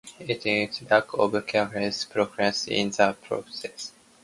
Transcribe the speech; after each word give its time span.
It 0.17 0.29
implies 0.47 0.81
a 0.81 0.85
lack 0.85 1.13
of 1.13 1.33
concern 1.45 2.21
or 2.23 2.25
precision 2.25 2.73
in 2.75 2.89
the 2.89 3.15
process. 3.21 3.91